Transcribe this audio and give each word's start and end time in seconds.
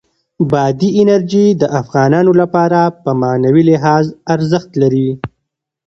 بادي 0.51 0.89
انرژي 1.01 1.45
د 1.61 1.63
افغانانو 1.81 2.31
لپاره 2.41 2.81
په 3.03 3.11
معنوي 3.21 3.63
لحاظ 3.71 4.05
ارزښت 4.33 4.71
لري. 4.81 5.09